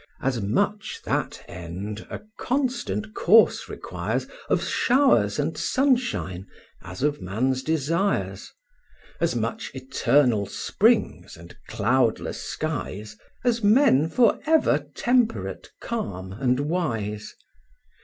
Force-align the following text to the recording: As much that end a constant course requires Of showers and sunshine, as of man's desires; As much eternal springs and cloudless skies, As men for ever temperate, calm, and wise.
As 0.19 0.41
much 0.41 0.99
that 1.05 1.45
end 1.47 2.07
a 2.09 2.21
constant 2.35 3.13
course 3.13 3.69
requires 3.69 4.25
Of 4.49 4.63
showers 4.63 5.37
and 5.37 5.55
sunshine, 5.55 6.47
as 6.81 7.03
of 7.03 7.21
man's 7.21 7.61
desires; 7.61 8.51
As 9.19 9.35
much 9.35 9.69
eternal 9.75 10.47
springs 10.47 11.37
and 11.37 11.55
cloudless 11.67 12.41
skies, 12.41 13.15
As 13.45 13.63
men 13.63 14.09
for 14.09 14.39
ever 14.47 14.87
temperate, 14.95 15.69
calm, 15.81 16.31
and 16.31 16.61
wise. 16.61 17.35